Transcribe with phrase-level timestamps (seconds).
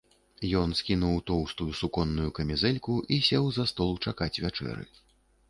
[0.61, 4.83] Ён скінуў тоўстую суконную камізэльку і сеў за стол чакаць вячэры.